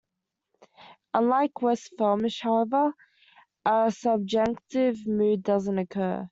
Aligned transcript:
Unlike 1.13 1.61
West 1.61 1.91
Flemish 1.95 2.41
however 2.41 2.95
a 3.67 3.91
subjunctive 3.95 5.05
mood 5.05 5.43
doesn't 5.43 5.77
occur. 5.77 6.27